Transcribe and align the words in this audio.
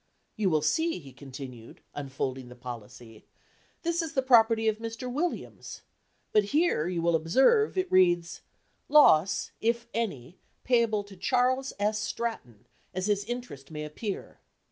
You 0.35 0.49
will 0.49 0.63
see," 0.63 0.97
he 0.97 1.13
continued, 1.13 1.81
unfolding 1.93 2.49
the 2.49 2.55
policy, 2.55 3.27
"this 3.83 4.01
is 4.01 4.13
the 4.13 4.23
property 4.23 4.67
of 4.67 4.79
Mr. 4.79 5.13
Williams, 5.13 5.83
but 6.31 6.45
here, 6.45 6.87
you 6.87 7.03
will 7.03 7.15
observe, 7.15 7.77
it 7.77 7.91
reads 7.91 8.41
'loss, 8.89 9.51
if 9.61 9.85
any, 9.93 10.39
payable 10.63 11.03
to 11.03 11.15
Charles 11.15 11.71
S. 11.77 11.99
Stratton, 11.99 12.65
as 12.95 13.05
his 13.05 13.23
interest 13.25 13.69
may 13.69 13.85
appear. 13.85 14.39